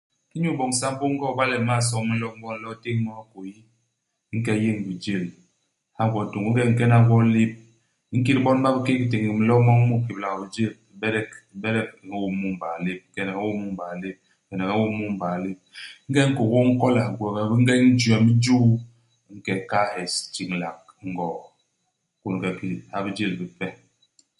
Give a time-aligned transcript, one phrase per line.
[0.35, 1.31] Inyu iboñ sambô i ngoo.
[1.33, 3.55] Iba le u m'mal somb minlop ñwoñ u nlo u téñ ñwo hikôyi,
[4.31, 5.37] u nke u yéñ bijél, u
[5.97, 6.47] ha gwo i tôngô.
[6.51, 7.51] Ingeñ u nkena gwo i lép,
[8.11, 10.73] u nkit bon ba bikék, u téñék minlop ñwoñ mu u kéblak bijel.
[10.91, 12.99] U bedek, u bedek u ñôm mu i mbaa lép.
[13.07, 15.35] U kenek u ñôm mu i mbaa lép, u kenek u ñôm mu i mbaa
[15.43, 15.57] lép.
[16.07, 18.69] Ingeñ kôkôa i nkola, gwegwes bi ngeñ jwem i juu,
[19.29, 20.79] u nke u kahal hes, u tiñlak
[21.09, 21.39] ngoo.
[21.47, 21.47] U
[22.21, 23.67] kôndge ki ha bijél bipe.